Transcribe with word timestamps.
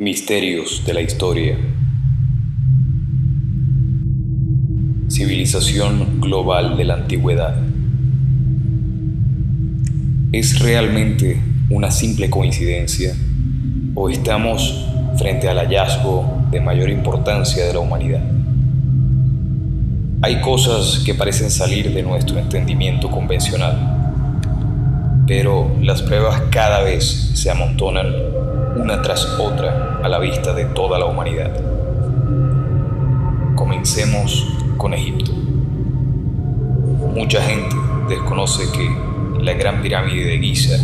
Misterios 0.00 0.84
de 0.86 0.94
la 0.94 1.00
historia. 1.00 1.58
Civilización 5.08 6.20
global 6.20 6.76
de 6.76 6.84
la 6.84 6.94
antigüedad. 6.94 7.56
¿Es 10.30 10.60
realmente 10.60 11.42
una 11.68 11.90
simple 11.90 12.30
coincidencia 12.30 13.12
o 13.96 14.08
estamos 14.08 14.86
frente 15.16 15.48
al 15.48 15.58
hallazgo 15.58 16.46
de 16.52 16.60
mayor 16.60 16.90
importancia 16.90 17.66
de 17.66 17.72
la 17.72 17.80
humanidad? 17.80 18.22
Hay 20.22 20.40
cosas 20.42 21.02
que 21.04 21.14
parecen 21.14 21.50
salir 21.50 21.92
de 21.92 22.04
nuestro 22.04 22.38
entendimiento 22.38 23.10
convencional, 23.10 24.44
pero 25.26 25.76
las 25.82 26.02
pruebas 26.02 26.40
cada 26.52 26.84
vez 26.84 27.32
se 27.34 27.50
amontonan 27.50 28.37
una 28.78 29.02
tras 29.02 29.26
otra 29.38 29.98
a 30.02 30.08
la 30.08 30.18
vista 30.18 30.54
de 30.54 30.64
toda 30.66 30.98
la 30.98 31.06
humanidad. 31.06 31.50
Comencemos 33.56 34.46
con 34.76 34.94
Egipto. 34.94 35.32
Mucha 37.14 37.42
gente 37.42 37.74
desconoce 38.08 38.70
que 38.72 39.42
la 39.42 39.52
Gran 39.54 39.82
Pirámide 39.82 40.24
de 40.24 40.38
Giza 40.38 40.76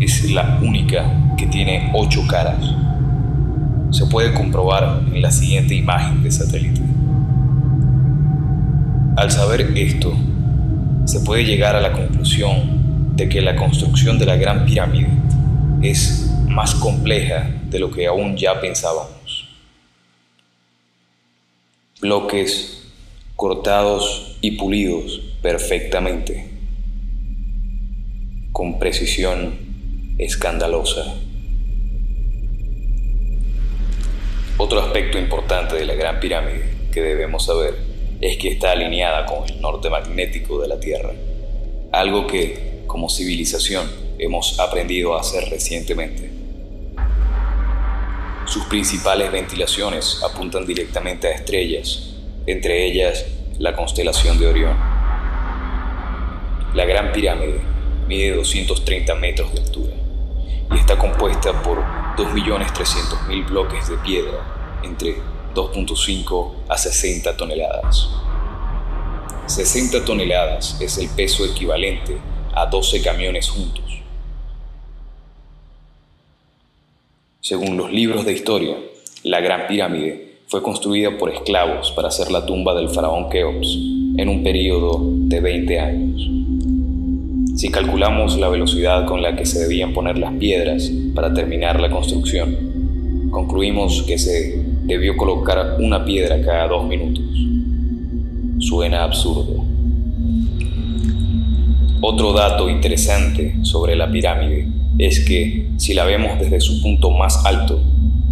es 0.00 0.30
la 0.30 0.58
única 0.62 1.34
que 1.36 1.46
tiene 1.46 1.90
ocho 1.94 2.26
caras. 2.28 2.64
Se 3.90 4.06
puede 4.06 4.32
comprobar 4.32 5.02
en 5.12 5.20
la 5.20 5.30
siguiente 5.30 5.74
imagen 5.74 6.22
de 6.22 6.30
satélite. 6.30 6.80
Al 9.16 9.30
saber 9.30 9.72
esto, 9.76 10.12
se 11.04 11.20
puede 11.20 11.44
llegar 11.44 11.74
a 11.74 11.80
la 11.80 11.92
conclusión 11.92 13.12
de 13.16 13.28
que 13.28 13.42
la 13.42 13.56
construcción 13.56 14.18
de 14.18 14.26
la 14.26 14.36
Gran 14.36 14.64
Pirámide 14.64 15.08
es 15.82 16.31
más 16.52 16.74
compleja 16.74 17.50
de 17.64 17.78
lo 17.78 17.90
que 17.90 18.06
aún 18.06 18.36
ya 18.36 18.60
pensábamos. 18.60 19.48
Bloques 22.00 22.90
cortados 23.36 24.36
y 24.40 24.52
pulidos 24.52 25.20
perfectamente, 25.40 26.50
con 28.52 28.78
precisión 28.78 29.58
escandalosa. 30.18 31.14
Otro 34.58 34.80
aspecto 34.80 35.18
importante 35.18 35.76
de 35.76 35.86
la 35.86 35.94
Gran 35.94 36.20
Pirámide 36.20 36.70
que 36.92 37.00
debemos 37.00 37.46
saber 37.46 37.74
es 38.20 38.36
que 38.36 38.48
está 38.48 38.72
alineada 38.72 39.26
con 39.26 39.48
el 39.48 39.60
norte 39.60 39.88
magnético 39.88 40.60
de 40.60 40.68
la 40.68 40.78
Tierra, 40.78 41.12
algo 41.90 42.26
que, 42.26 42.82
como 42.86 43.08
civilización, 43.08 43.90
hemos 44.18 44.60
aprendido 44.60 45.16
a 45.16 45.20
hacer 45.20 45.48
recientemente. 45.48 46.31
Sus 48.52 48.64
principales 48.64 49.32
ventilaciones 49.32 50.20
apuntan 50.22 50.66
directamente 50.66 51.26
a 51.26 51.30
estrellas, 51.30 52.10
entre 52.46 52.84
ellas 52.84 53.24
la 53.58 53.74
constelación 53.74 54.38
de 54.38 54.46
Orión. 54.46 54.76
La 56.74 56.84
Gran 56.84 57.12
Pirámide 57.12 57.62
mide 58.06 58.36
230 58.36 59.14
metros 59.14 59.54
de 59.54 59.60
altura 59.62 59.94
y 60.70 60.78
está 60.78 60.98
compuesta 60.98 61.62
por 61.62 61.78
2.300.000 62.18 63.46
bloques 63.46 63.88
de 63.88 63.96
piedra 63.96 64.80
entre 64.82 65.16
2.5 65.54 66.52
a 66.68 66.76
60 66.76 67.34
toneladas. 67.38 68.10
60 69.46 70.04
toneladas 70.04 70.76
es 70.78 70.98
el 70.98 71.08
peso 71.08 71.46
equivalente 71.46 72.18
a 72.54 72.66
12 72.66 73.00
camiones 73.00 73.48
juntos. 73.48 74.01
Según 77.44 77.76
los 77.76 77.92
libros 77.92 78.24
de 78.24 78.34
historia, 78.34 78.76
la 79.24 79.40
Gran 79.40 79.66
Pirámide 79.66 80.36
fue 80.46 80.62
construida 80.62 81.18
por 81.18 81.28
esclavos 81.28 81.90
para 81.90 82.06
hacer 82.06 82.30
la 82.30 82.46
tumba 82.46 82.72
del 82.72 82.88
faraón 82.88 83.28
Keops 83.30 83.78
en 84.16 84.28
un 84.28 84.44
periodo 84.44 85.00
de 85.02 85.40
20 85.40 85.80
años. 85.80 86.30
Si 87.56 87.68
calculamos 87.68 88.38
la 88.38 88.48
velocidad 88.48 89.06
con 89.06 89.22
la 89.22 89.34
que 89.34 89.44
se 89.44 89.58
debían 89.58 89.92
poner 89.92 90.18
las 90.18 90.34
piedras 90.34 90.88
para 91.16 91.34
terminar 91.34 91.80
la 91.80 91.90
construcción, 91.90 93.28
concluimos 93.32 94.04
que 94.04 94.18
se 94.18 94.62
debió 94.84 95.16
colocar 95.16 95.78
una 95.80 96.04
piedra 96.04 96.40
cada 96.42 96.68
dos 96.68 96.86
minutos. 96.86 97.24
Suena 98.60 99.02
absurdo. 99.02 99.64
Otro 102.00 102.34
dato 102.34 102.70
interesante 102.70 103.56
sobre 103.62 103.96
la 103.96 104.08
pirámide 104.08 104.68
es 104.96 105.18
que 105.24 105.61
si 105.76 105.94
la 105.94 106.04
vemos 106.04 106.38
desde 106.38 106.60
su 106.60 106.80
punto 106.82 107.10
más 107.10 107.44
alto, 107.44 107.80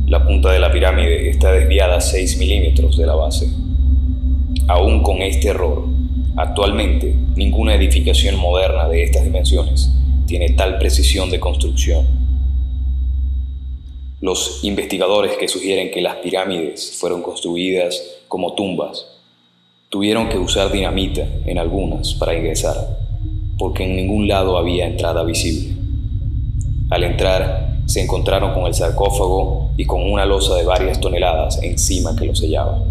la 0.07 0.27
punta 0.27 0.51
de 0.51 0.59
la 0.59 0.73
pirámide 0.73 1.31
está 1.31 1.53
desviada 1.53 2.01
6 2.01 2.39
milímetros 2.39 2.97
de 2.97 3.07
la 3.07 3.15
base. 3.15 3.49
Aún 4.67 5.03
con 5.03 5.23
este 5.23 5.49
error, 5.49 5.85
actualmente 6.37 7.15
ninguna 7.37 7.75
edificación 7.75 8.37
moderna 8.37 8.89
de 8.89 9.05
estas 9.05 9.25
dimensiones 9.25 9.93
tiene 10.27 10.51
tal 10.51 10.79
precisión 10.79 11.31
de 11.31 11.41
construcción. 11.41 12.07
Los 14.21 14.61
investigadores 14.65 15.37
que 15.37 15.49
sugieren 15.49 15.91
que 15.91 16.03
las 16.03 16.17
pirámides 16.17 16.97
fueron 16.99 17.23
construidas 17.23 18.03
como 18.29 18.55
tumbas 18.55 19.07
tuvieron 19.89 20.29
que 20.29 20.39
usar 20.39 20.71
dinamita 20.71 21.27
en 21.47 21.59
algunas 21.59 22.15
para 22.15 22.37
ingresar, 22.37 22.77
porque 23.59 23.85
en 23.85 23.97
ningún 23.97 24.29
lado 24.29 24.57
había 24.57 24.87
entrada 24.87 25.25
visible. 25.25 25.80
Al 26.91 27.05
entrar, 27.05 27.83
se 27.87 28.03
encontraron 28.03 28.53
con 28.53 28.67
el 28.67 28.75
sarcófago 28.75 29.71
y 29.77 29.85
con 29.85 30.03
una 30.03 30.27
losa 30.27 30.57
de 30.57 30.65
varias 30.65 30.99
toneladas 31.01 31.63
encima 31.63 32.17
que 32.17 32.27
lo 32.27 32.35
sellaba. 32.35 32.83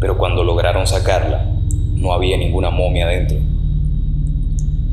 Pero 0.00 0.18
cuando 0.18 0.42
lograron 0.42 0.84
sacarla, 0.84 1.46
no 1.94 2.12
había 2.12 2.36
ninguna 2.36 2.70
momia 2.70 3.06
dentro. 3.06 3.38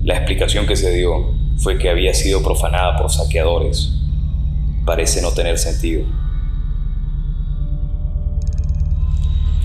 La 0.03 0.16
explicación 0.16 0.68
que 0.68 0.75
se 0.75 0.94
dio 0.94 1.31
fue 1.58 1.80
que 1.80 1.90
había 1.90 2.14
sido 2.14 2.44
profanada 2.44 2.97
por 2.97 3.12
saqueadores. 3.12 3.92
Parece 4.86 5.19
no 5.24 5.31
tener 5.31 5.58
sentido. 5.58 6.03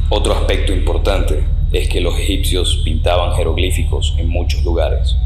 Otro 0.08 0.32
aspecto 0.32 0.72
importante 0.72 1.44
es 1.70 1.88
que 1.90 2.00
los 2.00 2.18
egipcios 2.18 2.80
pintaban 2.82 3.34
jeroglíficos 3.34 4.14
en 4.18 4.30
muchos 4.30 4.64
lugares 4.64 5.16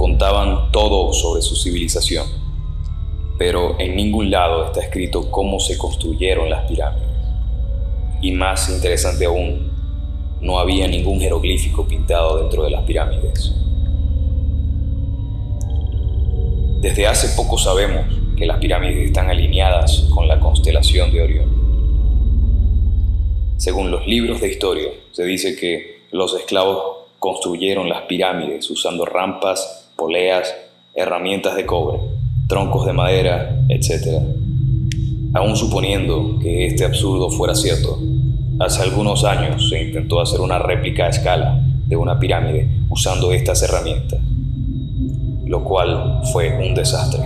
contaban 0.00 0.72
todo 0.72 1.12
sobre 1.12 1.42
su 1.42 1.54
civilización, 1.54 2.26
pero 3.36 3.78
en 3.78 3.94
ningún 3.94 4.30
lado 4.30 4.64
está 4.64 4.80
escrito 4.80 5.30
cómo 5.30 5.60
se 5.60 5.76
construyeron 5.76 6.48
las 6.48 6.66
pirámides. 6.66 7.10
Y 8.22 8.32
más 8.32 8.70
interesante 8.70 9.26
aún, 9.26 9.70
no 10.40 10.58
había 10.58 10.88
ningún 10.88 11.20
jeroglífico 11.20 11.86
pintado 11.86 12.38
dentro 12.38 12.62
de 12.62 12.70
las 12.70 12.82
pirámides. 12.84 13.52
Desde 16.80 17.06
hace 17.06 17.36
poco 17.36 17.58
sabemos 17.58 18.06
que 18.38 18.46
las 18.46 18.56
pirámides 18.56 19.08
están 19.08 19.28
alineadas 19.28 20.06
con 20.14 20.26
la 20.26 20.40
constelación 20.40 21.12
de 21.12 21.20
Orión. 21.20 21.60
Según 23.58 23.90
los 23.90 24.06
libros 24.06 24.40
de 24.40 24.48
historia, 24.48 24.88
se 25.12 25.24
dice 25.24 25.56
que 25.56 26.04
los 26.10 26.34
esclavos 26.34 27.00
construyeron 27.18 27.86
las 27.90 28.00
pirámides 28.04 28.70
usando 28.70 29.04
rampas 29.04 29.89
poleas, 30.00 30.52
herramientas 30.94 31.54
de 31.54 31.66
cobre, 31.66 32.00
troncos 32.48 32.86
de 32.86 32.94
madera, 32.94 33.64
etc. 33.68 34.18
Aún 35.34 35.54
suponiendo 35.56 36.38
que 36.40 36.66
este 36.66 36.86
absurdo 36.86 37.28
fuera 37.28 37.54
cierto, 37.54 37.98
hace 38.58 38.82
algunos 38.82 39.24
años 39.24 39.68
se 39.68 39.82
intentó 39.82 40.20
hacer 40.20 40.40
una 40.40 40.58
réplica 40.58 41.04
a 41.04 41.10
escala 41.10 41.62
de 41.86 41.96
una 41.96 42.18
pirámide 42.18 42.66
usando 42.88 43.30
estas 43.30 43.62
herramientas, 43.62 44.20
lo 45.44 45.62
cual 45.62 46.22
fue 46.32 46.56
un 46.66 46.74
desastre. 46.74 47.22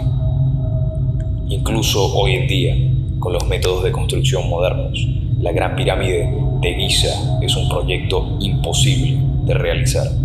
Incluso 1.48 2.12
hoy 2.16 2.32
en 2.34 2.48
día, 2.48 2.74
con 3.20 3.32
los 3.32 3.46
métodos 3.46 3.84
de 3.84 3.92
construcción 3.92 4.48
modernos, 4.48 5.06
la 5.40 5.52
Gran 5.52 5.76
Pirámide 5.76 6.28
de 6.60 6.74
Giza 6.74 7.38
es 7.40 7.54
un 7.54 7.68
proyecto 7.68 8.36
imposible 8.40 9.16
de 9.44 9.54
realizar. 9.54 10.23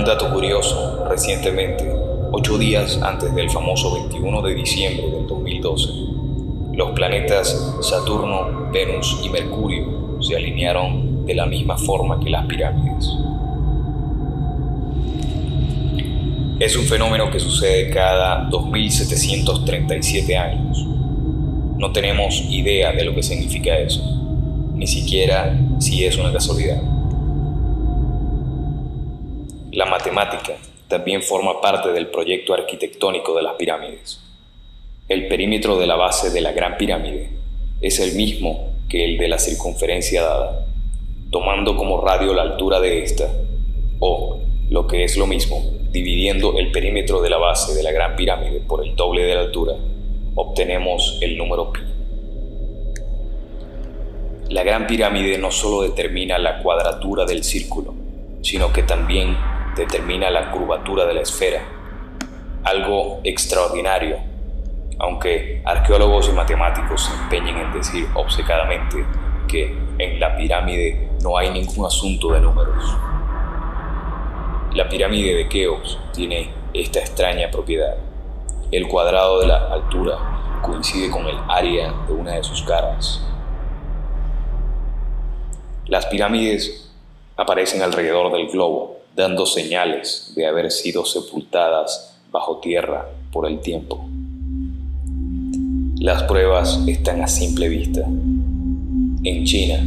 Un 0.00 0.06
dato 0.06 0.30
curioso, 0.30 1.04
recientemente, 1.10 1.86
ocho 2.32 2.56
días 2.56 2.98
antes 3.02 3.34
del 3.34 3.50
famoso 3.50 3.92
21 3.92 4.40
de 4.40 4.54
diciembre 4.54 5.10
del 5.10 5.26
2012, 5.26 5.88
los 6.72 6.92
planetas 6.92 7.76
Saturno, 7.82 8.70
Venus 8.72 9.20
y 9.22 9.28
Mercurio 9.28 10.16
se 10.22 10.36
alinearon 10.36 11.26
de 11.26 11.34
la 11.34 11.44
misma 11.44 11.76
forma 11.76 12.18
que 12.18 12.30
las 12.30 12.46
pirámides. 12.46 13.10
Es 16.58 16.74
un 16.78 16.86
fenómeno 16.86 17.30
que 17.30 17.38
sucede 17.38 17.90
cada 17.90 18.48
2737 18.48 20.34
años. 20.34 20.82
No 21.76 21.92
tenemos 21.92 22.42
idea 22.48 22.92
de 22.92 23.04
lo 23.04 23.14
que 23.14 23.22
significa 23.22 23.76
eso, 23.76 24.02
ni 24.74 24.86
siquiera 24.86 25.60
si 25.78 26.06
es 26.06 26.16
una 26.16 26.32
casualidad. 26.32 26.89
La 29.80 29.86
matemática 29.86 30.52
también 30.88 31.22
forma 31.22 31.58
parte 31.58 31.90
del 31.90 32.08
proyecto 32.08 32.52
arquitectónico 32.52 33.34
de 33.34 33.40
las 33.40 33.54
pirámides. 33.54 34.20
El 35.08 35.26
perímetro 35.26 35.78
de 35.78 35.86
la 35.86 35.96
base 35.96 36.28
de 36.28 36.42
la 36.42 36.52
Gran 36.52 36.76
Pirámide 36.76 37.30
es 37.80 37.98
el 37.98 38.12
mismo 38.12 38.74
que 38.90 39.06
el 39.06 39.16
de 39.16 39.28
la 39.28 39.38
circunferencia 39.38 40.20
dada, 40.20 40.66
tomando 41.30 41.78
como 41.78 42.02
radio 42.02 42.34
la 42.34 42.42
altura 42.42 42.78
de 42.78 43.02
esta, 43.02 43.32
o, 44.00 44.40
lo 44.68 44.86
que 44.86 45.04
es 45.04 45.16
lo 45.16 45.26
mismo, 45.26 45.64
dividiendo 45.90 46.58
el 46.58 46.70
perímetro 46.72 47.22
de 47.22 47.30
la 47.30 47.38
base 47.38 47.74
de 47.74 47.82
la 47.82 47.90
Gran 47.90 48.16
Pirámide 48.16 48.60
por 48.60 48.84
el 48.84 48.94
doble 48.94 49.22
de 49.22 49.34
la 49.34 49.40
altura, 49.40 49.76
obtenemos 50.34 51.16
el 51.22 51.38
número 51.38 51.72
pi. 51.72 51.80
La 54.50 54.62
Gran 54.62 54.86
Pirámide 54.86 55.38
no 55.38 55.50
solo 55.50 55.80
determina 55.80 56.36
la 56.36 56.62
cuadratura 56.62 57.24
del 57.24 57.42
círculo, 57.42 57.94
sino 58.42 58.74
que 58.74 58.82
también 58.82 59.38
determina 59.80 60.30
la 60.30 60.50
curvatura 60.50 61.06
de 61.06 61.14
la 61.14 61.22
esfera, 61.22 61.62
algo 62.64 63.20
extraordinario, 63.24 64.18
aunque 64.98 65.62
arqueólogos 65.64 66.28
y 66.28 66.32
matemáticos 66.32 67.06
se 67.06 67.14
empeñen 67.14 67.56
en 67.56 67.72
decir 67.72 68.06
obcecadamente 68.14 69.04
que 69.48 69.74
en 69.98 70.20
la 70.20 70.36
pirámide 70.36 71.08
no 71.22 71.38
hay 71.38 71.50
ningún 71.50 71.86
asunto 71.86 72.32
de 72.32 72.40
números. 72.40 72.94
La 74.74 74.86
pirámide 74.88 75.34
de 75.34 75.48
Keops 75.48 75.98
tiene 76.12 76.50
esta 76.74 77.00
extraña 77.00 77.50
propiedad. 77.50 77.96
El 78.70 78.86
cuadrado 78.86 79.40
de 79.40 79.46
la 79.46 79.72
altura 79.72 80.60
coincide 80.62 81.10
con 81.10 81.26
el 81.26 81.38
área 81.48 81.92
de 82.06 82.12
una 82.12 82.34
de 82.34 82.44
sus 82.44 82.62
caras. 82.62 83.26
Las 85.86 86.06
pirámides 86.06 86.92
aparecen 87.36 87.82
alrededor 87.82 88.30
del 88.30 88.48
globo, 88.48 88.99
dando 89.20 89.44
señales 89.44 90.32
de 90.34 90.46
haber 90.46 90.70
sido 90.70 91.04
sepultadas 91.04 92.16
bajo 92.32 92.58
tierra 92.58 93.06
por 93.30 93.46
el 93.46 93.60
tiempo. 93.60 94.08
Las 95.98 96.22
pruebas 96.22 96.80
están 96.86 97.20
a 97.20 97.28
simple 97.28 97.68
vista. 97.68 98.00
En 98.00 99.44
China, 99.44 99.84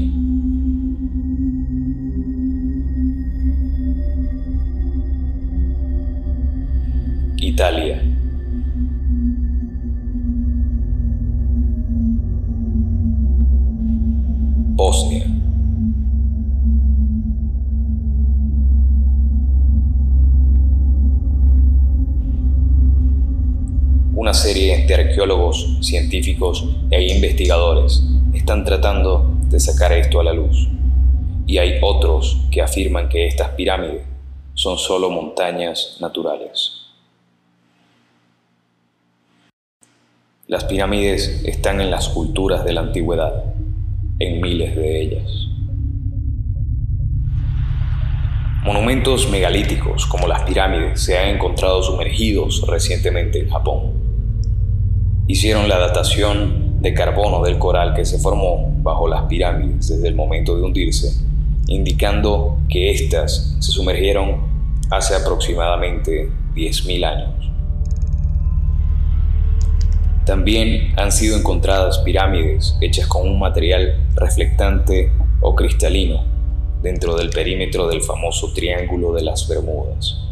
científicos 25.83 26.65
e 26.89 27.13
investigadores 27.13 28.03
están 28.33 28.63
tratando 28.63 29.38
de 29.50 29.59
sacar 29.59 29.91
esto 29.91 30.19
a 30.19 30.24
la 30.24 30.33
luz. 30.33 30.69
Y 31.45 31.57
hay 31.57 31.80
otros 31.81 32.45
que 32.51 32.62
afirman 32.62 33.09
que 33.09 33.27
estas 33.27 33.50
pirámides 33.50 34.03
son 34.53 34.77
solo 34.77 35.09
montañas 35.09 35.97
naturales. 36.00 36.71
Las 40.47 40.65
pirámides 40.65 41.44
están 41.45 41.81
en 41.81 41.91
las 41.91 42.09
culturas 42.09 42.63
de 42.65 42.74
la 42.74 42.81
antigüedad, 42.81 43.44
en 44.19 44.41
miles 44.41 44.75
de 44.75 45.01
ellas. 45.01 45.31
Monumentos 48.63 49.30
megalíticos 49.30 50.06
como 50.06 50.27
las 50.27 50.44
pirámides 50.44 51.01
se 51.01 51.18
han 51.18 51.35
encontrado 51.35 51.83
sumergidos 51.83 52.65
recientemente 52.68 53.39
en 53.39 53.50
Japón 53.50 54.02
hicieron 55.27 55.69
la 55.69 55.79
datación 55.79 56.81
de 56.81 56.93
carbono 56.93 57.43
del 57.43 57.57
coral 57.57 57.93
que 57.93 58.05
se 58.05 58.19
formó 58.19 58.73
bajo 58.81 59.07
las 59.07 59.23
pirámides 59.23 59.87
desde 59.87 60.07
el 60.07 60.15
momento 60.15 60.55
de 60.55 60.63
hundirse, 60.63 61.13
indicando 61.67 62.57
que 62.69 62.91
éstas 62.91 63.55
se 63.59 63.71
sumergieron 63.71 64.41
hace 64.91 65.15
aproximadamente 65.15 66.29
10.000 66.55 67.05
años. 67.05 67.51
También 70.25 70.93
han 70.97 71.11
sido 71.11 71.37
encontradas 71.37 71.99
pirámides 71.99 72.77
hechas 72.81 73.07
con 73.07 73.27
un 73.27 73.39
material 73.39 74.07
reflectante 74.15 75.11
o 75.41 75.55
cristalino 75.55 76.23
dentro 76.81 77.15
del 77.15 77.29
perímetro 77.29 77.87
del 77.87 78.01
famoso 78.01 78.53
Triángulo 78.53 79.13
de 79.13 79.23
las 79.23 79.47
Bermudas. 79.47 80.22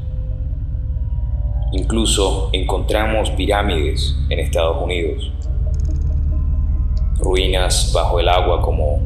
Incluso 1.73 2.49
encontramos 2.51 3.29
pirámides 3.31 4.13
en 4.29 4.39
Estados 4.39 4.83
Unidos, 4.83 5.31
ruinas 7.17 7.93
bajo 7.93 8.19
el 8.19 8.27
agua 8.27 8.61
como 8.61 8.99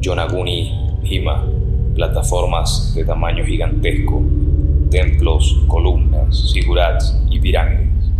Yonaguni 0.00 0.98
Hima, 1.04 1.46
plataformas 1.94 2.92
de 2.96 3.04
tamaño 3.04 3.44
gigantesco, 3.44 4.20
templos, 4.90 5.62
columnas, 5.68 6.50
sigurats 6.50 7.16
y 7.30 7.38
pirámides. 7.38 8.10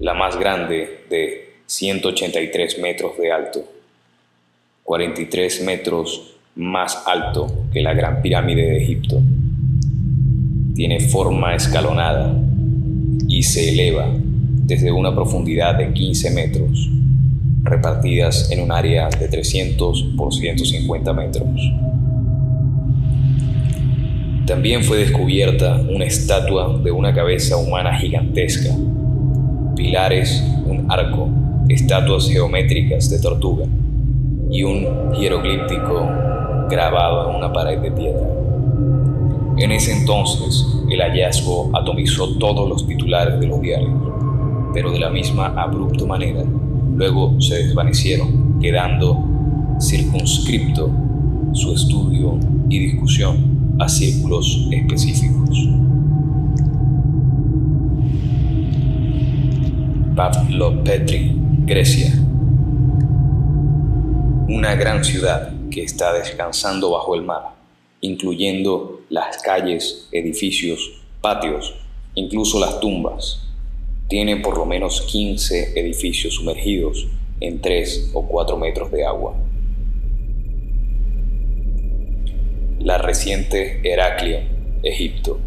La 0.00 0.14
más 0.14 0.36
grande 0.36 1.04
de 1.08 1.58
183 1.66 2.80
metros 2.80 3.16
de 3.18 3.30
alto, 3.30 3.60
43 4.82 5.62
metros 5.62 6.34
más 6.56 7.06
alto 7.06 7.46
que 7.72 7.82
la 7.82 7.94
Gran 7.94 8.20
Pirámide 8.20 8.62
de 8.62 8.82
Egipto 8.82 9.20
tiene 10.76 11.00
forma 11.00 11.54
escalonada 11.54 12.38
y 13.26 13.42
se 13.42 13.70
eleva 13.70 14.12
desde 14.12 14.92
una 14.92 15.14
profundidad 15.14 15.76
de 15.76 15.90
15 15.90 16.30
metros, 16.32 16.90
repartidas 17.62 18.50
en 18.50 18.60
un 18.60 18.70
área 18.70 19.08
de 19.08 19.26
300 19.26 20.14
por 20.18 20.34
150 20.34 21.12
metros. 21.14 21.48
También 24.46 24.84
fue 24.84 24.98
descubierta 24.98 25.80
una 25.88 26.04
estatua 26.04 26.78
de 26.84 26.90
una 26.92 27.14
cabeza 27.14 27.56
humana 27.56 27.98
gigantesca, 27.98 28.70
pilares, 29.74 30.44
un 30.66 30.90
arco, 30.90 31.28
estatuas 31.70 32.28
geométricas 32.28 33.08
de 33.08 33.18
tortuga 33.18 33.64
y 34.50 34.62
un 34.62 35.12
hieroglíptico 35.18 36.06
grabado 36.68 37.30
en 37.30 37.36
una 37.36 37.50
pared 37.50 37.78
de 37.78 37.90
piedra. 37.90 38.35
En 39.58 39.72
ese 39.72 39.92
entonces, 39.92 40.66
el 40.90 41.00
hallazgo 41.00 41.70
atomizó 41.74 42.36
todos 42.36 42.68
los 42.68 42.86
titulares 42.86 43.40
de 43.40 43.46
los 43.46 43.60
diarios, 43.60 43.90
pero 44.74 44.90
de 44.90 44.98
la 44.98 45.08
misma 45.08 45.46
abrupta 45.46 46.04
manera, 46.04 46.44
luego 46.94 47.40
se 47.40 47.64
desvanecieron, 47.64 48.58
quedando 48.60 49.24
circunscripto 49.80 50.90
su 51.52 51.72
estudio 51.72 52.38
y 52.68 52.78
discusión 52.80 53.76
a 53.78 53.88
círculos 53.88 54.68
específicos. 54.70 55.68
Pavlopetri, 60.14 61.36
Grecia. 61.64 62.12
Una 64.48 64.74
gran 64.74 65.02
ciudad 65.04 65.52
que 65.70 65.82
está 65.82 66.12
descansando 66.12 66.90
bajo 66.90 67.14
el 67.14 67.22
mar 67.22 67.56
incluyendo 68.00 68.95
las 69.08 69.38
calles, 69.42 70.08
edificios, 70.10 71.02
patios, 71.20 71.74
incluso 72.14 72.58
las 72.58 72.80
tumbas. 72.80 73.42
Tiene 74.08 74.36
por 74.36 74.56
lo 74.56 74.66
menos 74.66 75.02
15 75.02 75.78
edificios 75.78 76.34
sumergidos 76.34 77.06
en 77.40 77.60
3 77.60 78.10
o 78.14 78.26
4 78.26 78.56
metros 78.56 78.90
de 78.90 79.04
agua. 79.04 79.34
La 82.80 82.98
reciente 82.98 83.80
Heraclion, 83.84 84.44
Egipto. 84.82 85.40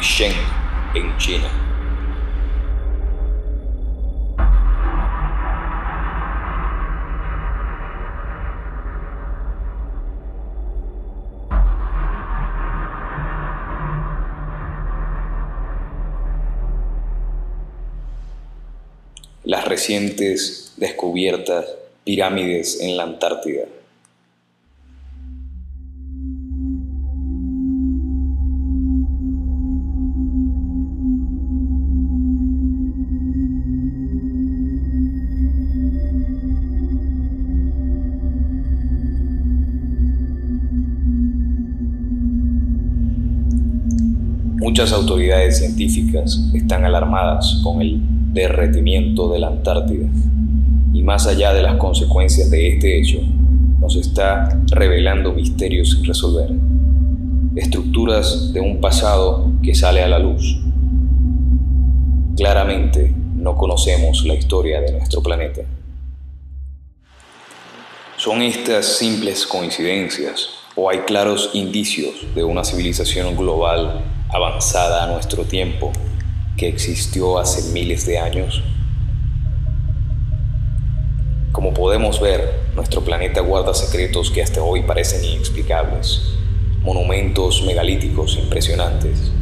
En 0.00 1.16
China. 1.18 1.48
Las 19.42 19.64
recientes 19.66 20.74
descubiertas 20.76 21.66
pirámides 22.04 22.80
en 22.80 22.96
la 22.96 23.02
Antártida. 23.02 23.64
Muchas 44.78 44.92
autoridades 44.92 45.58
científicas 45.58 46.40
están 46.54 46.84
alarmadas 46.84 47.62
con 47.64 47.82
el 47.82 47.98
derretimiento 48.32 49.28
de 49.28 49.40
la 49.40 49.48
Antártida 49.48 50.06
y 50.94 51.02
más 51.02 51.26
allá 51.26 51.52
de 51.52 51.64
las 51.64 51.78
consecuencias 51.78 52.48
de 52.48 52.74
este 52.74 52.96
hecho, 52.96 53.18
nos 53.80 53.96
está 53.96 54.56
revelando 54.70 55.32
misterios 55.32 55.90
sin 55.90 56.04
resolver, 56.04 56.52
estructuras 57.56 58.52
de 58.52 58.60
un 58.60 58.80
pasado 58.80 59.50
que 59.64 59.74
sale 59.74 60.00
a 60.00 60.06
la 60.06 60.20
luz. 60.20 60.60
Claramente 62.36 63.12
no 63.34 63.56
conocemos 63.56 64.24
la 64.26 64.34
historia 64.34 64.80
de 64.80 64.92
nuestro 64.92 65.20
planeta. 65.24 65.62
¿Son 68.16 68.42
estas 68.42 68.86
simples 68.86 69.44
coincidencias 69.44 70.50
o 70.76 70.88
hay 70.88 70.98
claros 71.00 71.50
indicios 71.54 72.14
de 72.36 72.44
una 72.44 72.62
civilización 72.62 73.36
global 73.36 74.04
avanzada 74.30 75.04
a 75.04 75.06
nuestro 75.06 75.44
tiempo 75.44 75.92
que 76.56 76.68
existió 76.68 77.38
hace 77.38 77.72
miles 77.72 78.06
de 78.06 78.18
años? 78.18 78.62
Como 81.52 81.74
podemos 81.74 82.20
ver, 82.20 82.60
nuestro 82.74 83.02
planeta 83.02 83.40
guarda 83.40 83.74
secretos 83.74 84.30
que 84.30 84.42
hasta 84.42 84.62
hoy 84.62 84.82
parecen 84.82 85.24
inexplicables, 85.24 86.22
monumentos 86.82 87.62
megalíticos 87.66 88.36
impresionantes, 88.36 89.32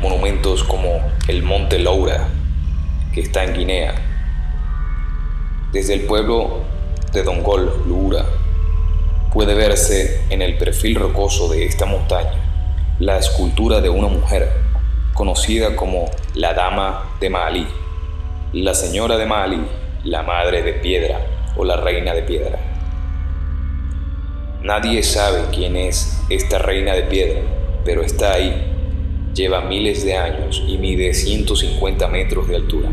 monumentos 0.00 0.64
como 0.64 0.88
el 1.28 1.42
Monte 1.42 1.78
Loura, 1.78 2.28
que 3.12 3.20
está 3.20 3.44
en 3.44 3.54
Guinea, 3.54 3.94
desde 5.72 5.94
el 5.94 6.02
pueblo 6.02 6.62
de 7.12 7.22
Dongol, 7.22 7.84
Lura, 7.86 8.24
puede 9.44 9.56
verse 9.56 10.20
en 10.30 10.40
el 10.40 10.56
perfil 10.56 10.94
rocoso 10.94 11.52
de 11.52 11.66
esta 11.66 11.84
montaña 11.84 12.32
la 12.98 13.18
escultura 13.18 13.82
de 13.82 13.90
una 13.90 14.08
mujer 14.08 14.48
conocida 15.12 15.76
como 15.76 16.10
la 16.34 16.54
Dama 16.54 17.14
de 17.20 17.28
Mali, 17.28 17.66
la 18.54 18.72
Señora 18.72 19.18
de 19.18 19.26
Mali, 19.26 19.60
la 20.04 20.22
Madre 20.22 20.62
de 20.62 20.72
Piedra 20.72 21.20
o 21.58 21.64
la 21.66 21.76
Reina 21.76 22.14
de 22.14 22.22
Piedra. 22.22 22.58
Nadie 24.62 25.02
sabe 25.02 25.42
quién 25.54 25.76
es 25.76 26.22
esta 26.30 26.56
Reina 26.56 26.94
de 26.94 27.02
Piedra, 27.02 27.42
pero 27.84 28.00
está 28.02 28.32
ahí. 28.32 28.72
Lleva 29.34 29.60
miles 29.60 30.06
de 30.06 30.16
años 30.16 30.62
y 30.66 30.78
mide 30.78 31.12
150 31.12 32.08
metros 32.08 32.48
de 32.48 32.56
altura. 32.56 32.88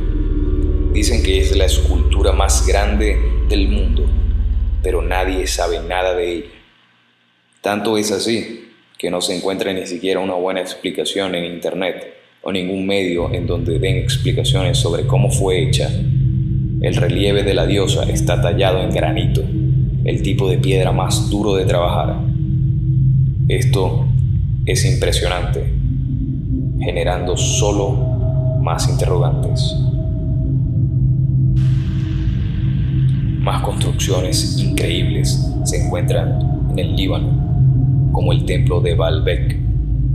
Dicen 0.92 1.24
que 1.24 1.40
es 1.40 1.56
la 1.56 1.64
escultura 1.64 2.34
más 2.34 2.68
grande 2.68 3.18
del 3.48 3.70
mundo, 3.70 4.04
pero 4.82 5.02
nadie 5.02 5.48
sabe 5.48 5.80
nada 5.80 6.14
de 6.14 6.34
ella. 6.34 6.50
Tanto 7.62 7.98
es 7.98 8.12
así 8.12 8.70
que 8.98 9.10
no 9.10 9.22
se 9.22 9.36
encuentra 9.36 9.74
ni 9.74 9.86
siquiera 9.86 10.20
una 10.20 10.34
buena 10.34 10.62
explicación 10.62 11.36
en 11.36 11.46
Internet 11.46 12.14
o 12.44 12.52
ningún 12.52 12.86
medio 12.86 13.34
en 13.34 13.46
donde 13.46 13.80
den 13.80 13.98
explicaciones 13.98 14.78
sobre 14.78 15.06
cómo 15.06 15.32
fue 15.32 15.64
hecha. 15.64 15.90
El 15.90 16.96
relieve 16.96 17.44
de 17.44 17.54
la 17.54 17.68
diosa 17.68 18.04
está 18.04 18.42
tallado 18.42 18.82
en 18.82 18.90
granito, 18.90 19.44
el 20.04 20.22
tipo 20.24 20.50
de 20.50 20.58
piedra 20.58 20.92
más 20.92 21.30
duro 21.30 21.56
de 21.56 21.66
trabajar. 21.66 22.18
Esto 23.48 24.08
es 24.66 24.86
impresionante, 24.86 25.64
generando 26.80 27.38
solo 27.38 27.92
más 28.62 28.90
interrogantes. 28.90 29.76
Más 33.42 33.64
construcciones 33.64 34.60
increíbles 34.60 35.52
se 35.64 35.84
encuentran 35.84 36.68
en 36.70 36.78
el 36.78 36.96
Líbano, 36.96 38.12
como 38.12 38.34
el 38.34 38.46
templo 38.46 38.82
de 38.82 38.94
Baalbek, 38.94 39.58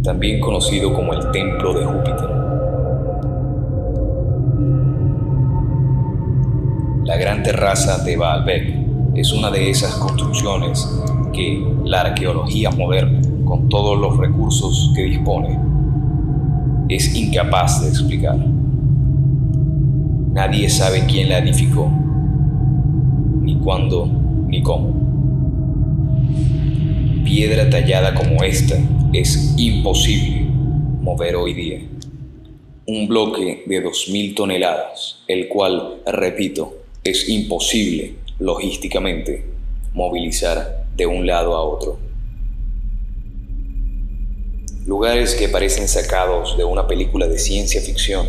también 0.05 0.39
conocido 0.39 0.95
como 0.95 1.13
el 1.13 1.33
templo 1.33 1.75
de 1.75 1.85
Júpiter. 1.87 2.31
La 7.03 7.17
gran 7.17 7.43
terraza 7.43 8.05
de 8.05 8.17
Baalbek 8.17 9.17
es 9.17 9.33
una 9.33 9.51
de 9.51 9.71
esas 9.71 9.97
construcciones 9.97 10.89
que 11.33 11.67
la 11.83 12.03
arqueología 12.03 12.71
moderna, 12.71 13.23
con 13.45 13.69
todos 13.69 13.99
los 13.99 14.17
recursos 14.19 14.93
que 14.95 15.03
dispone, 15.03 15.59
es 16.89 17.13
incapaz 17.17 17.83
de 17.83 17.89
explicar. 17.89 18.39
Nadie 20.33 20.71
sabe 20.71 21.05
quién 21.09 21.29
la 21.29 21.39
edificó 21.39 21.91
cuándo, 23.67 24.07
ni 24.47 24.63
cómo. 24.63 24.95
Piedra 27.25 27.69
tallada 27.69 28.15
como 28.15 28.45
esta 28.45 28.77
es 29.13 29.55
imposible 29.57 30.43
mover 31.01 31.35
hoy 31.35 31.53
día. 31.53 31.81
Un 32.87 33.09
bloque 33.09 33.65
de 33.67 33.85
2.000 33.85 34.37
toneladas, 34.37 35.25
el 35.27 35.49
cual, 35.49 36.01
repito, 36.07 36.75
es 37.03 37.29
imposible 37.29 38.15
logísticamente 38.39 39.45
movilizar 39.95 40.87
de 40.95 41.07
un 41.07 41.27
lado 41.27 41.57
a 41.57 41.63
otro. 41.63 41.99
Lugares 44.87 45.35
que 45.35 45.49
parecen 45.49 45.89
sacados 45.89 46.57
de 46.57 46.63
una 46.63 46.87
película 46.87 47.27
de 47.27 47.41
ciencia 47.41 47.81
ficción, 47.81 48.29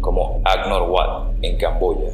como 0.00 0.40
Agnor 0.44 0.88
Wat 0.88 1.34
en 1.42 1.56
Camboya, 1.56 2.12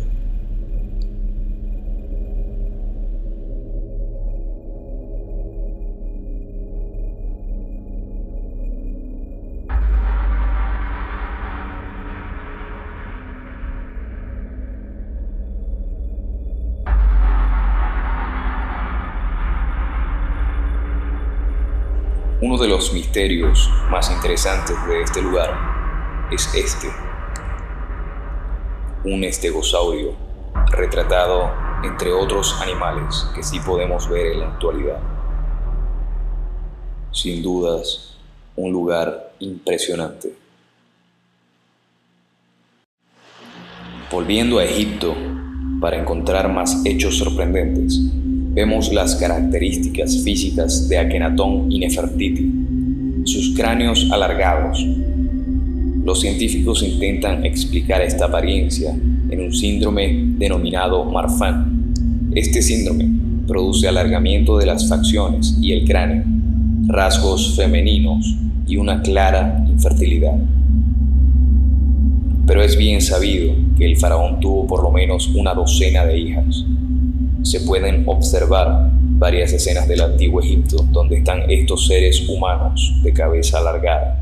Uno 22.42 22.58
de 22.58 22.66
los 22.66 22.92
misterios 22.92 23.70
más 23.88 24.10
interesantes 24.10 24.76
de 24.88 25.02
este 25.02 25.22
lugar 25.22 26.28
es 26.32 26.52
este. 26.56 26.88
Un 29.04 29.22
estegosaurio 29.22 30.16
retratado 30.72 31.52
entre 31.84 32.12
otros 32.12 32.60
animales 32.60 33.28
que 33.32 33.44
sí 33.44 33.60
podemos 33.60 34.08
ver 34.08 34.32
en 34.32 34.40
la 34.40 34.48
actualidad. 34.48 34.98
Sin 37.12 37.44
dudas, 37.44 38.16
un 38.56 38.72
lugar 38.72 39.34
impresionante. 39.38 40.34
Volviendo 44.10 44.58
a 44.58 44.64
Egipto 44.64 45.14
para 45.80 45.96
encontrar 45.96 46.52
más 46.52 46.84
hechos 46.84 47.18
sorprendentes, 47.18 48.00
vemos 48.54 48.92
las 48.92 49.16
características 49.16 50.22
físicas 50.22 50.88
de 50.88 50.98
Akenatón 50.98 51.72
y 51.72 51.78
Nefertiti, 51.78 52.52
sus 53.24 53.54
cráneos 53.56 54.08
alargados. 54.10 54.84
Los 56.04 56.20
científicos 56.20 56.82
intentan 56.82 57.46
explicar 57.46 58.02
esta 58.02 58.26
apariencia 58.26 58.90
en 59.30 59.40
un 59.40 59.54
síndrome 59.54 60.34
denominado 60.36 61.04
Marfan. 61.04 61.94
Este 62.34 62.60
síndrome 62.60 63.08
produce 63.46 63.88
alargamiento 63.88 64.58
de 64.58 64.66
las 64.66 64.86
facciones 64.86 65.56
y 65.60 65.72
el 65.72 65.86
cráneo, 65.86 66.24
rasgos 66.88 67.56
femeninos 67.56 68.36
y 68.66 68.76
una 68.76 69.00
clara 69.00 69.64
infertilidad. 69.66 70.36
Pero 72.46 72.62
es 72.62 72.76
bien 72.76 73.00
sabido 73.00 73.54
que 73.78 73.86
el 73.86 73.96
faraón 73.96 74.40
tuvo 74.40 74.66
por 74.66 74.82
lo 74.82 74.90
menos 74.90 75.28
una 75.28 75.54
docena 75.54 76.04
de 76.04 76.18
hijas, 76.18 76.66
se 77.42 77.60
pueden 77.60 78.04
observar 78.06 78.90
varias 78.92 79.52
escenas 79.52 79.88
del 79.88 80.00
antiguo 80.00 80.40
Egipto 80.40 80.86
donde 80.90 81.18
están 81.18 81.50
estos 81.50 81.86
seres 81.86 82.28
humanos 82.28 83.00
de 83.02 83.12
cabeza 83.12 83.58
alargada. 83.58 84.20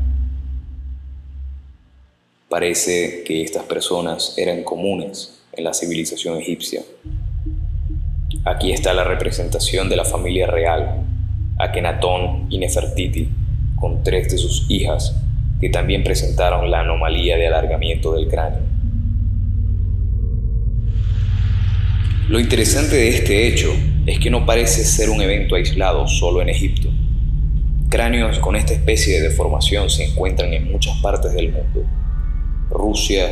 Parece 2.49 3.23
que 3.23 3.41
estas 3.43 3.63
personas 3.63 4.33
eran 4.37 4.63
comunes 4.63 5.39
en 5.53 5.63
la 5.63 5.73
civilización 5.73 6.37
egipcia. 6.37 6.81
Aquí 8.43 8.71
está 8.71 8.93
la 8.93 9.03
representación 9.03 9.87
de 9.87 9.95
la 9.95 10.05
familia 10.05 10.47
real, 10.47 11.05
Akenatón 11.57 12.47
y 12.49 12.57
Nefertiti, 12.57 13.29
con 13.75 14.03
tres 14.03 14.31
de 14.31 14.37
sus 14.37 14.65
hijas 14.69 15.15
que 15.59 15.69
también 15.69 16.03
presentaron 16.03 16.71
la 16.71 16.81
anomalía 16.81 17.37
de 17.37 17.47
alargamiento 17.47 18.13
del 18.13 18.27
cráneo. 18.27 18.70
Lo 22.31 22.39
interesante 22.39 22.95
de 22.95 23.09
este 23.09 23.45
hecho 23.45 23.73
es 24.05 24.17
que 24.17 24.29
no 24.29 24.45
parece 24.45 24.85
ser 24.85 25.09
un 25.09 25.21
evento 25.21 25.55
aislado 25.55 26.07
solo 26.07 26.41
en 26.41 26.47
Egipto. 26.47 26.87
Cráneos 27.89 28.39
con 28.39 28.55
esta 28.55 28.71
especie 28.71 29.19
de 29.19 29.27
deformación 29.27 29.89
se 29.89 30.05
encuentran 30.05 30.53
en 30.53 30.71
muchas 30.71 30.97
partes 31.01 31.33
del 31.33 31.51
mundo. 31.51 31.85
Rusia, 32.69 33.27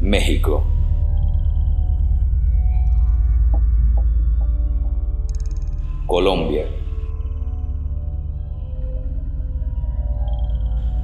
México, 0.00 0.66
Colombia, 6.06 6.64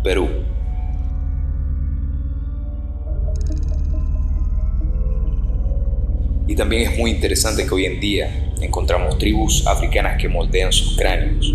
Perú. 0.03 0.52
Y 6.53 6.55
también 6.55 6.83
es 6.83 6.99
muy 6.99 7.11
interesante 7.11 7.65
que 7.65 7.73
hoy 7.73 7.87
en 7.87 7.99
día 7.99 8.53
encontramos 8.61 9.17
tribus 9.17 9.67
africanas 9.67 10.21
que 10.21 10.29
moldean 10.29 10.71
sus 10.71 10.99
cráneos. 10.99 11.51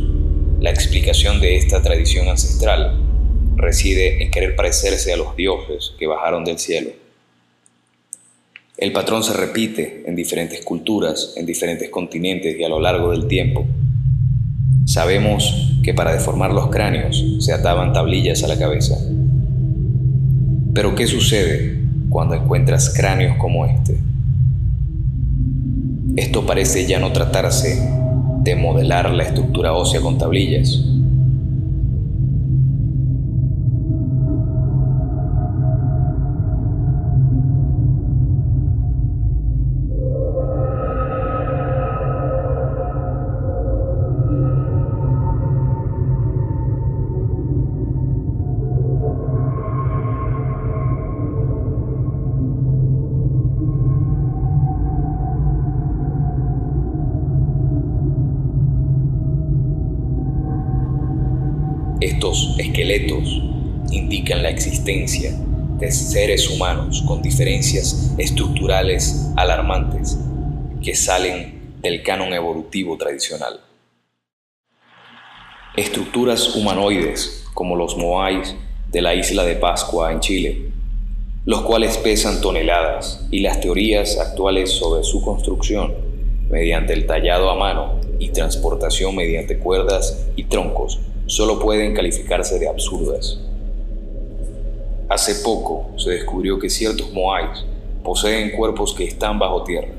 La 0.59 0.71
explicación 0.71 1.39
de 1.39 1.55
esta 1.55 1.83
tradición 1.83 2.27
ancestral 2.29 2.99
reside 3.57 4.23
en 4.23 4.31
querer 4.31 4.55
parecerse 4.55 5.13
a 5.13 5.17
los 5.17 5.35
dioses 5.35 5.93
que 5.99 6.07
bajaron 6.07 6.43
del 6.43 6.57
cielo. 6.57 6.89
El 8.75 8.91
patrón 8.91 9.23
se 9.23 9.33
repite 9.33 10.03
en 10.07 10.15
diferentes 10.15 10.65
culturas, 10.65 11.35
en 11.37 11.45
diferentes 11.45 11.91
continentes 11.91 12.59
y 12.59 12.63
a 12.63 12.69
lo 12.69 12.79
largo 12.79 13.11
del 13.11 13.27
tiempo. 13.27 13.67
Sabemos 14.87 15.73
que 15.83 15.93
para 15.93 16.11
deformar 16.11 16.51
los 16.53 16.71
cráneos 16.71 17.23
se 17.37 17.53
ataban 17.53 17.93
tablillas 17.93 18.43
a 18.43 18.47
la 18.47 18.57
cabeza. 18.57 18.97
Pero 20.73 20.95
¿qué 20.95 21.05
sucede 21.05 21.83
cuando 22.09 22.33
encuentras 22.33 22.91
cráneos 22.97 23.37
como 23.37 23.63
este? 23.67 24.06
Esto 26.17 26.47
parece 26.47 26.87
ya 26.87 26.99
no 26.99 27.11
tratarse 27.11 27.79
de 28.39 28.55
modelar 28.55 29.11
la 29.11 29.21
estructura 29.21 29.73
ósea 29.73 30.01
con 30.01 30.17
tablillas, 30.17 30.83
Estos 61.99 62.53
esqueletos 62.59 63.41
indican 63.89 64.43
la 64.43 64.51
existencia 64.51 65.35
de 65.79 65.91
seres 65.91 66.47
humanos 66.47 67.03
con 67.07 67.23
diferencias 67.23 68.13
estructurales 68.19 69.31
alarmantes 69.35 70.15
que 70.83 70.93
salen 70.93 71.79
del 71.81 72.03
canon 72.03 72.33
evolutivo 72.33 72.97
tradicional. 72.97 73.61
Estructuras 75.75 76.55
humanoides 76.55 77.45
como 77.55 77.75
los 77.75 77.97
moais 77.97 78.53
de 78.91 79.01
la 79.01 79.15
isla 79.15 79.43
de 79.43 79.55
Pascua 79.55 80.11
en 80.11 80.19
Chile, 80.19 80.69
los 81.45 81.63
cuales 81.63 81.97
pesan 81.97 82.41
toneladas 82.41 83.25
y 83.31 83.39
las 83.39 83.59
teorías 83.59 84.19
actuales 84.19 84.69
sobre 84.69 85.03
su 85.03 85.23
construcción 85.23 85.95
mediante 86.47 86.93
el 86.93 87.07
tallado 87.07 87.49
a 87.49 87.55
mano 87.55 87.99
y 88.19 88.29
transportación 88.29 89.15
mediante 89.15 89.57
cuerdas 89.57 90.27
y 90.35 90.43
troncos 90.43 90.99
solo 91.27 91.59
pueden 91.59 91.93
calificarse 91.93 92.57
de 92.57 92.69
absurdas. 92.69 93.37
Hace 95.09 95.35
poco 95.43 95.91
se 95.97 96.11
descubrió 96.11 96.57
que 96.57 96.69
ciertos 96.69 97.11
moais 97.11 97.65
poseen 98.03 98.51
cuerpos 98.51 98.93
que 98.93 99.03
están 99.03 99.37
bajo 99.37 99.63
tierra. 99.63 99.89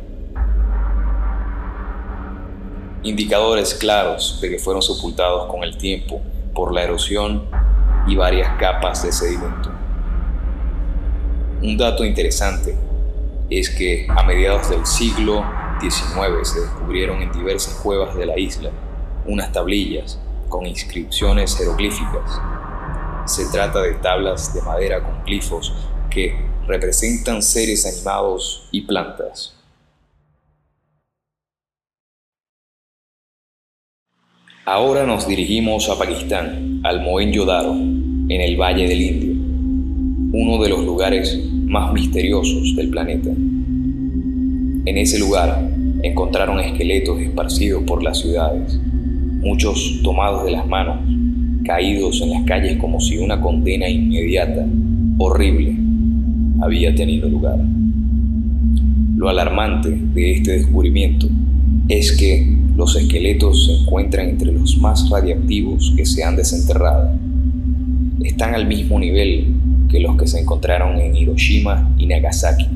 Indicadores 3.03 3.75
claros 3.75 4.41
de 4.41 4.51
que 4.51 4.59
fueron 4.59 4.83
sepultados 4.83 5.51
con 5.51 5.63
el 5.65 5.77
tiempo 5.77 6.21
por 6.55 6.75
la 6.75 6.83
erosión 6.83 7.45
y 8.07 8.17
varias 8.17 8.59
capas 8.59 9.03
de 9.03 9.13
sedimento. 9.13 9.71
Un 11.63 11.77
dato 11.77 12.05
interesante 12.05 12.75
es 13.51 13.69
que 13.69 14.07
a 14.09 14.23
mediados 14.25 14.71
del 14.71 14.85
siglo 14.87 15.45
XIX 15.81 16.49
se 16.49 16.61
descubrieron 16.61 17.21
en 17.21 17.33
diversas 17.33 17.75
cuevas 17.75 18.17
de 18.17 18.27
la 18.27 18.39
isla 18.39 18.71
unas 19.27 19.53
tablillas 19.53 20.19
con 20.49 20.67
inscripciones 20.67 21.57
jeroglíficas. 21.57 22.41
Se 23.27 23.47
trata 23.51 23.83
de 23.83 23.95
tablas 23.95 24.55
de 24.55 24.63
madera 24.63 25.03
con 25.03 25.25
glifos 25.25 25.73
que 26.11 26.35
representan 26.67 27.43
seres 27.43 27.87
animados 27.87 28.69
y 28.73 28.83
plantas. 28.83 29.55
Ahora 34.65 35.07
nos 35.07 35.27
dirigimos 35.27 35.89
a 35.89 35.99
Pakistán, 35.99 36.83
al 36.85 37.01
Mohenjo-Daro, 37.01 37.73
en 37.73 38.41
el 38.41 38.61
Valle 38.61 38.87
del 38.87 39.01
Indio, 39.01 39.33
uno 40.33 40.63
de 40.63 40.69
los 40.69 40.85
lugares 40.85 41.39
más 41.65 41.91
misteriosos 41.95 42.77
del 42.77 42.91
planeta. 42.91 43.31
En 43.31 44.99
ese 44.99 45.19
lugar 45.19 45.67
encontraron 46.03 46.61
esqueletos 46.61 47.19
esparcidos 47.19 47.83
por 47.85 48.03
las 48.03 48.19
ciudades, 48.19 48.79
muchos 49.49 50.01
tomados 50.03 50.45
de 50.45 50.51
las 50.51 50.67
manos, 50.67 50.99
caídos 51.65 52.21
en 52.21 52.31
las 52.31 52.43
calles 52.45 52.77
como 52.77 53.01
si 53.01 53.17
una 53.17 53.41
condena 53.41 53.89
inmediata, 53.89 54.67
horrible, 55.17 55.75
había 56.61 56.95
tenido 56.95 57.31
lugar. 57.31 57.59
Lo 59.17 59.31
alarmante 59.31 59.89
de 59.89 60.33
este 60.33 60.53
descubrimiento 60.53 61.29
es 61.89 62.13
que 62.13 62.59
los 62.77 62.95
esqueletos 62.95 63.67
se 63.67 63.83
encuentran 63.83 64.29
entre 64.29 64.53
los 64.53 64.77
más 64.77 65.09
radiactivos 65.09 65.95
que 65.97 66.05
se 66.05 66.23
han 66.23 66.37
desenterrado. 66.37 67.11
Están 68.23 68.55
al 68.55 68.67
mismo 68.67 68.99
nivel 68.99 69.47
que 69.91 70.01
los 70.01 70.15
que 70.19 70.27
se 70.27 70.41
encontraron 70.41 71.01
en 71.01 71.17
Hiroshima 71.17 71.91
y 71.97 72.07
Nagasaki. 72.07 72.69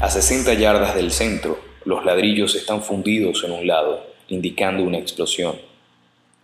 A 0.00 0.10
60 0.10 0.54
yardas 0.54 0.96
del 0.96 1.12
centro, 1.12 1.56
los 1.84 2.04
ladrillos 2.04 2.54
están 2.54 2.82
fundidos 2.82 3.44
en 3.44 3.52
un 3.52 3.66
lado, 3.66 4.00
indicando 4.28 4.82
una 4.82 4.98
explosión. 4.98 5.54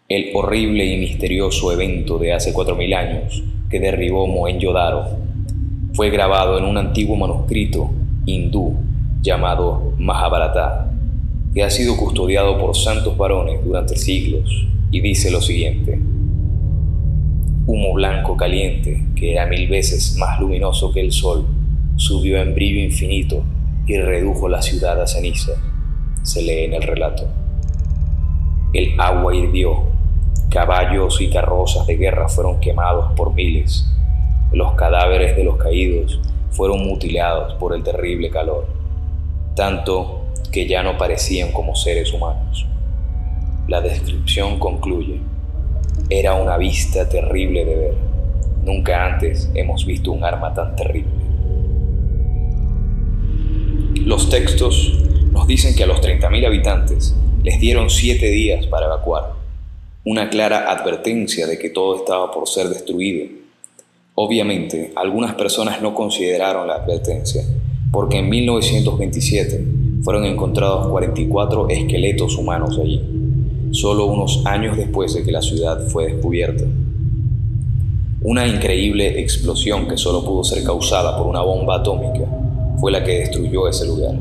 El 0.09 0.31
horrible 0.35 0.87
y 0.87 0.97
misterioso 0.97 1.73
evento 1.73 2.19
de 2.19 2.33
hace 2.33 2.55
4.000 2.55 2.95
años 2.95 3.43
que 3.71 3.79
derribó 3.79 4.27
Mohenjo-Daro 4.27 5.05
fue 5.93 6.11
grabado 6.11 6.59
en 6.59 6.65
un 6.65 6.79
antiguo 6.79 7.17
manuscrito 7.17 7.91
hindú 8.25 8.77
llamado 9.21 9.93
Mahabharata, 9.99 10.91
que 11.55 11.63
ha 11.63 11.71
sido 11.71 11.97
custodiado 11.97 12.59
por 12.59 12.77
santos 12.77 13.17
varones 13.17 13.65
durante 13.65 13.97
siglos 13.97 14.67
y 14.91 15.01
dice 15.01 15.31
lo 15.31 15.41
siguiente. 15.41 15.99
Humo 17.67 17.93
blanco 17.95 18.37
caliente, 18.37 19.05
que 19.15 19.33
era 19.33 19.47
mil 19.47 19.69
veces 19.69 20.17
más 20.17 20.41
luminoso 20.41 20.93
que 20.93 21.01
el 21.01 21.13
sol, 21.13 21.45
subió 21.97 22.39
en 22.39 22.55
brillo 22.55 22.81
infinito 22.81 23.45
y 23.89 23.99
redujo 23.99 24.49
la 24.49 24.63
ciudad 24.63 25.01
a 25.01 25.07
ceniza, 25.07 25.53
se 26.23 26.43
lee 26.43 26.65
en 26.65 26.75
el 26.75 26.83
relato. 26.83 27.27
El 28.75 29.01
agua 29.01 29.35
hirvió, 29.35 29.85
caballos 30.51 31.21
y 31.23 31.31
carrozas 31.31 31.87
de 31.87 31.97
guerra 31.97 32.29
fueron 32.29 32.61
quemados 32.61 33.13
por 33.17 33.33
miles, 33.33 33.87
los 34.53 34.75
cadáveres 34.75 35.37
de 35.37 35.45
los 35.45 35.57
caídos 35.57 36.21
fueron 36.51 36.87
mutilados 36.87 37.55
por 37.55 37.75
el 37.75 37.83
terrible 37.83 38.31
calor, 38.31 38.67
tanto 39.55 40.27
que 40.53 40.67
ya 40.67 40.83
no 40.83 40.99
parecían 40.99 41.51
como 41.53 41.75
seres 41.75 42.13
humanos. 42.13 42.67
La 43.69 43.81
descripción 43.81 44.59
concluye, 44.59 45.21
era 46.11 46.35
una 46.35 46.57
vista 46.57 47.09
terrible 47.09 47.65
de 47.65 47.77
ver. 47.77 47.95
Nunca 48.63 49.07
antes 49.07 49.51
hemos 49.55 49.85
visto 49.85 50.13
un 50.13 50.25
arma 50.25 50.53
tan 50.53 50.75
terrible. 50.77 51.28
Los 54.05 54.31
textos 54.31 54.93
nos 55.33 55.47
dicen 55.47 55.75
que 55.75 55.83
a 55.83 55.87
los 55.87 56.01
30.000 56.01 56.47
habitantes 56.47 57.15
les 57.43 57.61
dieron 57.61 57.91
siete 57.91 58.31
días 58.31 58.67
para 58.67 58.87
evacuar, 58.87 59.33
una 60.05 60.31
clara 60.31 60.71
advertencia 60.71 61.47
de 61.47 61.59
que 61.59 61.71
todo 61.71 61.97
estaba 61.97 62.31
por 62.31 62.49
ser 62.49 62.69
destruido. 62.69 63.27
Obviamente, 64.15 64.93
algunas 64.95 65.35
personas 65.35 65.83
no 65.83 65.95
consideraron 65.95 66.69
la 66.69 66.77
advertencia, 66.77 67.43
porque 67.91 68.19
en 68.19 68.29
1927 68.29 69.67
fueron 70.03 70.25
encontrados 70.25 70.89
44 70.89 71.69
esqueletos 71.69 72.37
humanos 72.39 72.79
allí, 72.81 73.03
solo 73.73 74.07
unos 74.07 74.47
años 74.47 74.77
después 74.77 75.13
de 75.15 75.25
que 75.25 75.33
la 75.33 75.43
ciudad 75.43 75.87
fue 75.89 76.13
descubierta. 76.13 76.65
Una 78.23 78.47
increíble 78.47 79.21
explosión 79.21 79.89
que 79.89 79.97
solo 79.97 80.25
pudo 80.25 80.45
ser 80.45 80.63
causada 80.63 81.19
por 81.19 81.27
una 81.27 81.43
bomba 81.43 81.77
atómica 81.77 82.38
fue 82.81 82.93
la 82.93 83.03
que 83.03 83.21
destruyó 83.21 83.69
ese 83.69 83.87
lugar. 83.87 84.15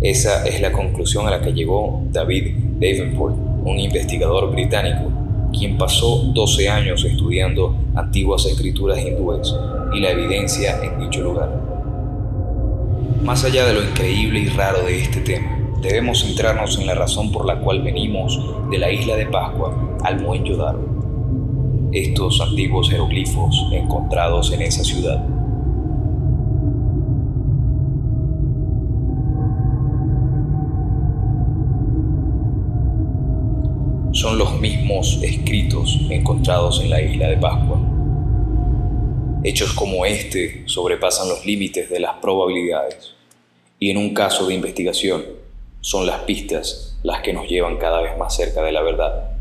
Esa 0.00 0.46
es 0.46 0.60
la 0.60 0.72
conclusión 0.72 1.26
a 1.26 1.30
la 1.30 1.40
que 1.40 1.52
llegó 1.52 2.02
David 2.12 2.54
Davenport, 2.78 3.36
un 3.64 3.78
investigador 3.78 4.50
británico, 4.50 5.10
quien 5.52 5.76
pasó 5.76 6.22
12 6.32 6.68
años 6.68 7.04
estudiando 7.04 7.74
antiguas 7.94 8.46
escrituras 8.46 9.00
hindúes 9.00 9.54
y 9.94 10.00
la 10.00 10.10
evidencia 10.10 10.78
en 10.82 11.00
dicho 11.00 11.22
lugar. 11.22 11.60
Más 13.22 13.44
allá 13.44 13.66
de 13.66 13.74
lo 13.74 13.82
increíble 13.82 14.40
y 14.40 14.48
raro 14.48 14.82
de 14.84 15.00
este 15.00 15.20
tema, 15.20 15.58
debemos 15.82 16.20
centrarnos 16.20 16.78
en 16.78 16.86
la 16.86 16.94
razón 16.94 17.32
por 17.32 17.46
la 17.46 17.58
cual 17.58 17.82
venimos 17.82 18.40
de 18.70 18.78
la 18.78 18.92
isla 18.92 19.16
de 19.16 19.26
Pascua 19.26 19.98
al 20.04 20.20
Mohenjo-Daro. 20.20 21.90
Estos 21.92 22.40
antiguos 22.40 22.90
jeroglifos 22.90 23.66
encontrados 23.72 24.52
en 24.52 24.62
esa 24.62 24.84
ciudad 24.84 25.35
escritos 35.02 36.00
encontrados 36.08 36.80
en 36.80 36.88
la 36.88 37.02
isla 37.02 37.28
de 37.28 37.36
Pascua. 37.36 37.78
Hechos 39.44 39.74
como 39.74 40.06
este 40.06 40.62
sobrepasan 40.66 41.28
los 41.28 41.44
límites 41.44 41.90
de 41.90 42.00
las 42.00 42.14
probabilidades 42.14 43.12
y 43.78 43.90
en 43.90 43.98
un 43.98 44.14
caso 44.14 44.46
de 44.46 44.54
investigación 44.54 45.22
son 45.82 46.06
las 46.06 46.20
pistas 46.20 46.98
las 47.02 47.20
que 47.20 47.34
nos 47.34 47.46
llevan 47.46 47.76
cada 47.76 48.00
vez 48.00 48.16
más 48.16 48.34
cerca 48.34 48.62
de 48.62 48.72
la 48.72 48.82
verdad. 48.82 49.32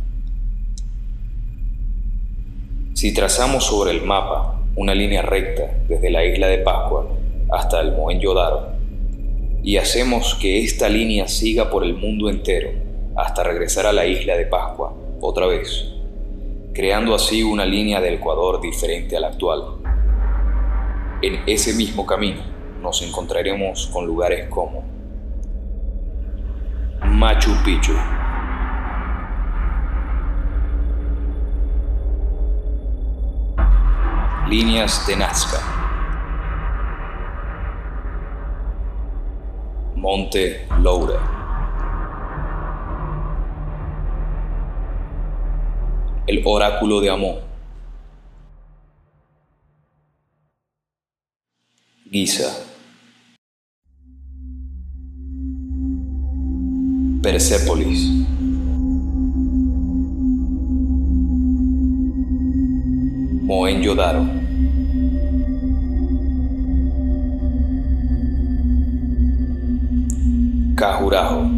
Si 2.93 3.13
trazamos 3.13 3.63
sobre 3.63 3.91
el 3.91 4.01
mapa 4.01 4.61
una 4.75 4.93
línea 4.93 5.21
recta 5.21 5.71
desde 5.87 6.09
la 6.09 6.25
isla 6.25 6.47
de 6.47 6.57
Pascua 6.57 7.07
hasta 7.49 7.79
el 7.79 7.93
Mohenjo-Daro 7.93 8.73
y 9.63 9.77
hacemos 9.77 10.35
que 10.35 10.63
esta 10.65 10.89
línea 10.89 11.29
siga 11.29 11.69
por 11.69 11.85
el 11.85 11.93
mundo 11.93 12.29
entero 12.29 12.71
hasta 13.15 13.43
regresar 13.43 13.85
a 13.85 13.93
la 13.93 14.05
isla 14.05 14.35
de 14.35 14.47
Pascua 14.47 15.04
otra 15.21 15.47
vez, 15.47 15.91
creando 16.73 17.15
así 17.15 17.43
una 17.43 17.65
línea 17.65 18.01
del 18.01 18.15
Ecuador 18.15 18.62
diferente 18.62 19.15
a 19.15 19.19
la 19.19 19.28
actual. 19.28 19.63
En 21.21 21.41
ese 21.47 21.73
mismo 21.73 22.06
camino 22.06 22.41
nos 22.82 23.01
encontraremos 23.01 23.88
con 23.88 24.06
lugares 24.06 24.47
como 24.49 24.84
Machu 27.04 27.51
Picchu, 27.63 27.93
líneas 34.49 35.08
de 35.08 35.15
Nazca, 35.15 35.60
Monte 39.95 40.67
Loura. 40.82 41.35
El 46.27 46.41
oráculo 46.45 47.01
de 47.01 47.09
Amón. 47.09 47.35
Giza. 52.11 52.49
Persépolis. 57.21 58.09
Mohenjo-Daro. 63.43 64.25
Cajurajo. 70.75 71.54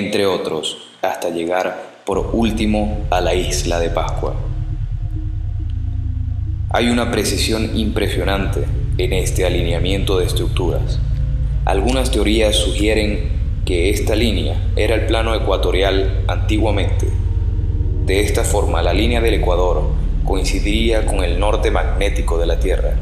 Entre 0.00 0.24
otros, 0.24 0.78
hasta 1.02 1.28
llegar 1.28 1.90
por 2.06 2.30
último 2.32 3.04
a 3.10 3.20
la 3.20 3.34
isla 3.34 3.78
de 3.78 3.90
Pascua. 3.90 4.34
Hay 6.70 6.88
una 6.88 7.10
precisión 7.10 7.78
impresionante 7.78 8.64
en 8.96 9.12
este 9.12 9.44
alineamiento 9.44 10.18
de 10.18 10.24
estructuras. 10.24 10.98
Algunas 11.66 12.10
teorías 12.10 12.56
sugieren 12.56 13.28
que 13.66 13.90
esta 13.90 14.16
línea 14.16 14.70
era 14.74 14.94
el 14.94 15.04
plano 15.04 15.34
ecuatorial 15.34 16.24
antiguamente. 16.28 17.06
De 18.06 18.20
esta 18.20 18.42
forma, 18.42 18.80
la 18.80 18.94
línea 18.94 19.20
del 19.20 19.34
Ecuador 19.34 19.82
coincidiría 20.24 21.04
con 21.04 21.22
el 21.22 21.38
norte 21.38 21.70
magnético 21.70 22.38
de 22.38 22.46
la 22.46 22.58
Tierra, 22.58 22.94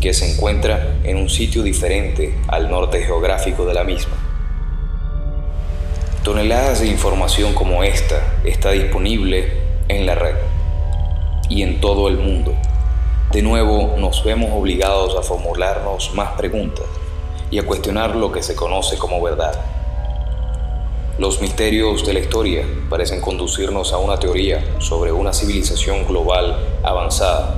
que 0.00 0.14
se 0.14 0.32
encuentra 0.32 0.98
en 1.02 1.16
un 1.16 1.28
sitio 1.28 1.64
diferente 1.64 2.32
al 2.46 2.70
norte 2.70 3.02
geográfico 3.02 3.66
de 3.66 3.74
la 3.74 3.82
misma. 3.82 4.23
Toneladas 6.24 6.80
de 6.80 6.86
información 6.86 7.52
como 7.52 7.84
esta 7.84 8.38
está 8.44 8.70
disponible 8.70 9.52
en 9.88 10.06
la 10.06 10.14
red 10.14 10.36
y 11.50 11.62
en 11.62 11.82
todo 11.82 12.08
el 12.08 12.16
mundo. 12.16 12.54
De 13.30 13.42
nuevo 13.42 13.96
nos 13.98 14.24
vemos 14.24 14.48
obligados 14.54 15.16
a 15.18 15.22
formularnos 15.22 16.14
más 16.14 16.32
preguntas 16.32 16.86
y 17.50 17.58
a 17.58 17.66
cuestionar 17.66 18.16
lo 18.16 18.32
que 18.32 18.42
se 18.42 18.56
conoce 18.56 18.96
como 18.96 19.20
verdad. 19.20 19.52
Los 21.18 21.42
misterios 21.42 22.06
de 22.06 22.14
la 22.14 22.20
historia 22.20 22.64
parecen 22.88 23.20
conducirnos 23.20 23.92
a 23.92 23.98
una 23.98 24.18
teoría 24.18 24.64
sobre 24.78 25.12
una 25.12 25.34
civilización 25.34 26.06
global 26.06 26.56
avanzada, 26.82 27.56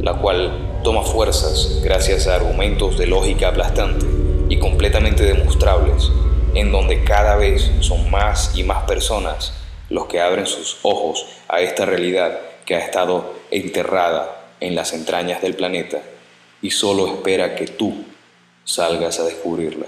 la 0.00 0.14
cual 0.14 0.80
toma 0.82 1.02
fuerzas 1.02 1.82
gracias 1.84 2.26
a 2.26 2.36
argumentos 2.36 2.96
de 2.96 3.06
lógica 3.06 3.48
aplastante 3.48 4.06
y 4.48 4.58
completamente 4.58 5.24
demostrables, 5.24 6.10
en 6.54 6.72
donde 6.72 7.04
cada 7.04 7.36
vez 7.36 7.70
son 7.80 8.10
más 8.10 8.52
y 8.56 8.64
más 8.64 8.84
personas 8.84 9.52
los 9.88 10.06
que 10.06 10.20
abren 10.20 10.46
sus 10.46 10.78
ojos 10.82 11.26
a 11.48 11.60
esta 11.60 11.84
realidad 11.84 12.38
que 12.64 12.76
ha 12.76 12.78
estado 12.78 13.34
enterrada 13.50 14.46
en 14.60 14.74
las 14.74 14.92
entrañas 14.92 15.42
del 15.42 15.54
planeta 15.54 15.98
y 16.62 16.70
solo 16.70 17.06
espera 17.06 17.54
que 17.56 17.66
tú 17.66 18.04
salgas 18.64 19.18
a 19.18 19.24
descubrirla. 19.24 19.86